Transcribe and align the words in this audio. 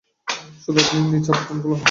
শুধু 0.63 0.79
আপনি 0.83 0.97
নিচে 1.05 1.29
অবতরণ 1.31 1.57
করলেই 1.57 1.69
হবে। 1.69 1.79